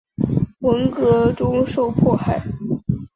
[0.61, 2.41] 文革中受迫害。